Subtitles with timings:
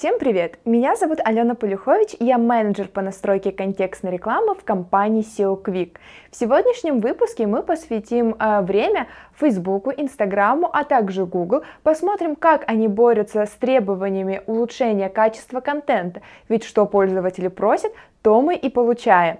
[0.00, 0.58] Всем привет!
[0.64, 5.98] Меня зовут Алена Полюхович, я менеджер по настройке контекстной рекламы в компании SEO Quick.
[6.30, 11.64] В сегодняшнем выпуске мы посвятим э, время Фейсбуку, Инстаграму, а также Google.
[11.82, 17.92] Посмотрим, как они борются с требованиями улучшения качества контента, ведь что пользователи просят,
[18.22, 19.36] то мы и получаем.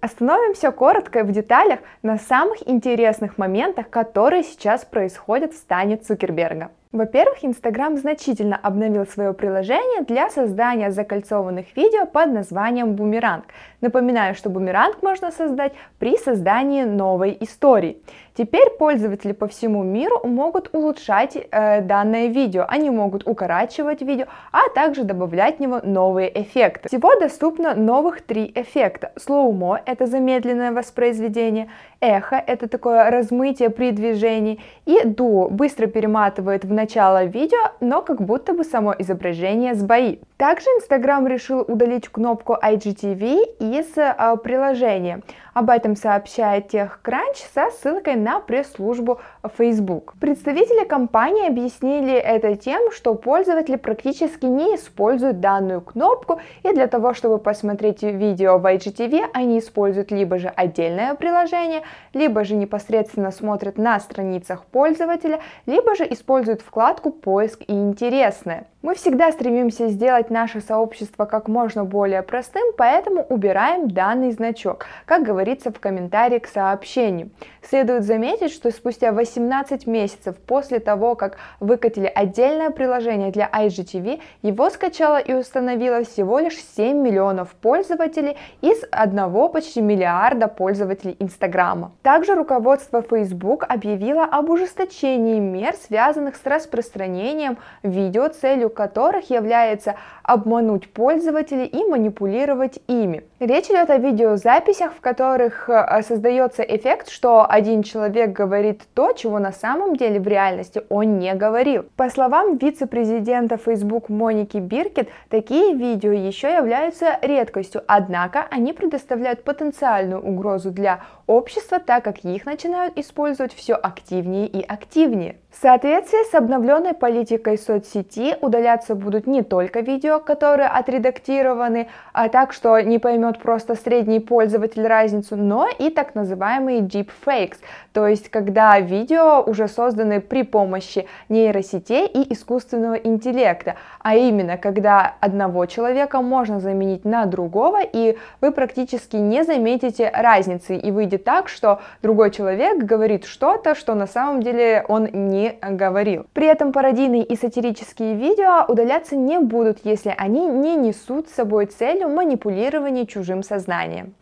[0.00, 6.72] Остановимся коротко в деталях на самых интересных моментах, которые сейчас происходят в стане Цукерберга.
[6.92, 13.46] Во-первых, Instagram значительно обновил свое приложение для создания закольцованных видео под названием Бумеранг.
[13.80, 17.96] Напоминаю, что Бумеранг можно создать при создании новой истории.
[18.34, 24.70] Теперь пользователи по всему миру могут улучшать э, данное видео, они могут укорачивать видео, а
[24.74, 26.88] также добавлять в него новые эффекты.
[26.88, 29.12] Всего доступно новых три эффекта.
[29.16, 31.68] Слоумо— это замедленное воспроизведение,
[32.00, 38.20] эхо— это такое размытие при движении, и дуо быстро перематывает в начало видео, но как
[38.20, 40.20] будто бы само изображение сбоит.
[40.36, 45.22] Также Instagram решил удалить кнопку IGTV из э, приложения.
[45.54, 49.20] Об этом сообщает TechCrunch со ссылкой на пресс-службу
[49.58, 50.14] Facebook.
[50.18, 57.12] Представители компании объяснили это тем, что пользователи практически не используют данную кнопку, и для того,
[57.12, 61.82] чтобы посмотреть видео в IGTV, они используют либо же отдельное приложение,
[62.14, 68.68] либо же непосредственно смотрят на страницах пользователя, либо же используют вкладку «Поиск и интересное».
[68.80, 75.22] Мы всегда стремимся сделать наше сообщество как можно более простым, поэтому убираем данный значок, как
[75.22, 77.30] говорится в комментарии к сообщению.
[77.62, 84.70] Следует заметить, что спустя 18 месяцев после того, как выкатили отдельное приложение для IGTV, его
[84.70, 91.92] скачало и установило всего лишь 7 миллионов пользователей из одного почти миллиарда пользователей Инстаграма.
[92.02, 100.92] Также руководство Facebook объявило об ужесточении мер, связанных с распространением видео целью которых является обмануть
[100.92, 103.24] пользователей и манипулировать ими.
[103.40, 109.38] Речь идет о видеозаписях, в которых э, создается эффект, что один человек говорит то, чего
[109.38, 111.84] на самом деле в реальности он не говорил.
[111.96, 120.20] По словам вице-президента Facebook Моники Биркет, такие видео еще являются редкостью, однако они предоставляют потенциальную
[120.22, 125.36] угрозу для общества, так как их начинают использовать все активнее и активнее.
[125.52, 132.54] В соответствии с обновленной политикой соцсети удаляться будут не только видео, которые отредактированы, а так,
[132.54, 137.58] что не поймет просто средний пользователь разницу, но и так называемые deepfakes,
[137.92, 145.16] то есть когда видео уже созданы при помощи нейросетей и искусственного интеллекта, а именно когда
[145.20, 151.50] одного человека можно заменить на другого, и вы практически не заметите разницы, и выйдет так,
[151.50, 156.26] что другой человек говорит что-то, что на самом деле он не не говорил.
[156.32, 161.66] При этом пародийные и сатирические видео удаляться не будут, если они не несут с собой
[161.66, 164.14] целью манипулирования чужим сознанием.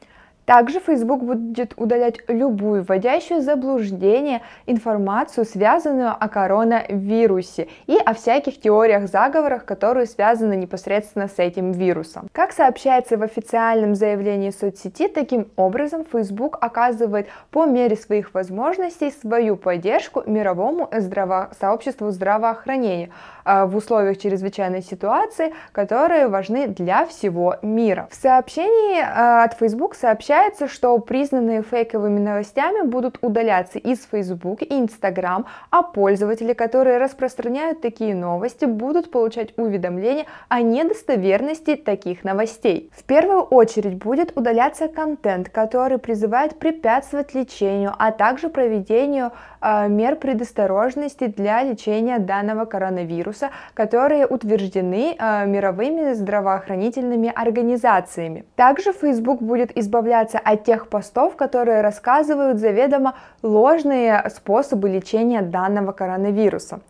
[0.50, 9.06] Также Facebook будет удалять любую вводящую заблуждение информацию, связанную о коронавирусе и о всяких теориях
[9.09, 12.28] заговорах, которые связаны непосредственно с этим вирусом.
[12.33, 19.55] Как сообщается в официальном заявлении соцсети, таким образом Facebook оказывает по мере своих возможностей свою
[19.55, 21.50] поддержку мировому здраво...
[21.60, 23.10] сообществу здравоохранения
[23.44, 28.09] а, в условиях чрезвычайной ситуации, которые важны для всего мира.
[28.10, 34.62] В сообщении а, от Facebook сообщается, Сообщается, что признанные фейковыми новостями будут удаляться из Facebook
[34.62, 42.91] и Instagram, а пользователи, которые распространяют такие новости, будут получать уведомления о недостоверности таких новостей.
[42.97, 51.27] В первую очередь будет удаляться контент, который призывает препятствовать лечению, а также проведению мер предосторожности
[51.27, 58.45] для лечения данного коронавируса, которые утверждены э, мировыми здравоохранительными организациями.
[58.57, 66.80] Также Facebook будет избавляться от тех постов, которые рассказывают заведомо ложные способы лечения данного коронавируса.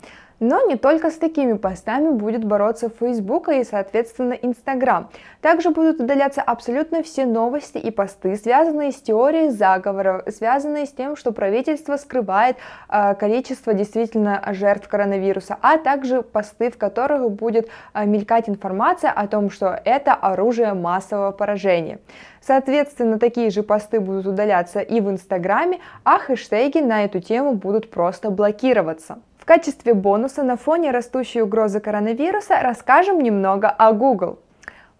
[0.40, 5.10] Но не только с такими постами будет бороться Facebook и, соответственно, Instagram.
[5.42, 11.14] Также будут удаляться абсолютно все новости и посты, связанные с теорией заговора, связанные с тем,
[11.14, 12.56] что правительство скрывает
[12.88, 19.28] э, количество действительно жертв коронавируса, а также посты, в которых будет э, мелькать информация о
[19.28, 21.98] том, что это оружие массового поражения.
[22.40, 27.90] Соответственно, такие же посты будут удаляться и в Инстаграме, а хэштеги на эту тему будут
[27.90, 29.18] просто блокироваться.
[29.40, 34.38] В качестве бонуса на фоне растущей угрозы коронавируса расскажем немного о Google.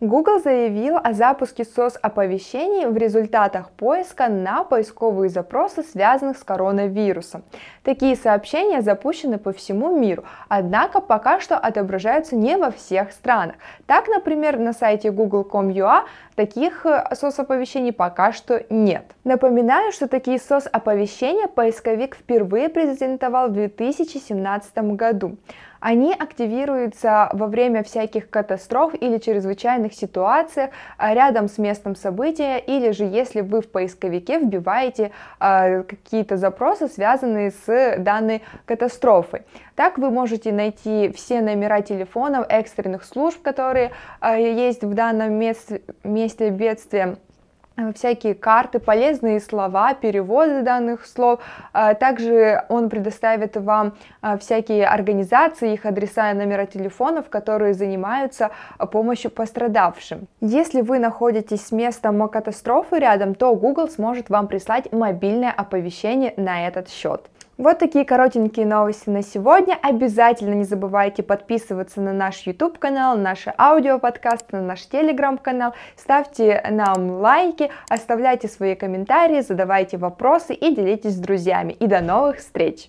[0.00, 7.42] Google заявил о запуске SOS-оповещений в результатах поиска на поисковые запросы, связанных с коронавирусом.
[7.82, 13.56] Такие сообщения запущены по всему миру, однако пока что отображаются не во всех странах.
[13.86, 16.04] Так, например, на сайте google.com.ua
[16.34, 19.04] таких SOS-оповещений пока что нет.
[19.24, 25.36] Напоминаю, что такие SOS-оповещения поисковик впервые презентовал в 2017 году.
[25.80, 30.68] Они активируются во время всяких катастроф или чрезвычайных ситуаций
[30.98, 35.10] а, рядом с местом события, или же если вы в поисковике вбиваете
[35.40, 39.42] э, какие-то запросы, связанные с данной катастрофой.
[39.74, 45.80] Так вы можете найти все номера телефонов экстренных служб, которые э, есть в данном месте,
[46.04, 47.16] месте бедствия
[47.94, 51.40] всякие карты, полезные слова, переводы данных слов.
[51.72, 58.50] Э, также он предоставит вам э, всякие организации, их адреса и номера телефонов, которые занимаются
[58.90, 60.26] помощью пострадавшим.
[60.40, 66.66] Если вы находитесь с местом катастрофы рядом, то Google сможет вам прислать мобильное оповещение на
[66.66, 67.30] этот счет.
[67.60, 69.76] Вот такие коротенькие новости на сегодня.
[69.82, 75.74] Обязательно не забывайте подписываться на наш YouTube канал, наши аудиоподкасты, на наш Telegram канал.
[75.94, 81.76] Ставьте нам лайки, оставляйте свои комментарии, задавайте вопросы и делитесь с друзьями.
[81.78, 82.88] И до новых встреч!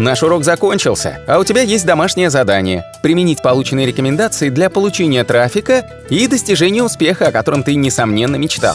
[0.00, 5.88] Наш урок закончился, а у тебя есть домашнее задание– применить полученные рекомендации для получения трафика
[6.08, 8.74] и достижения успеха, о котором ты, несомненно, мечтал.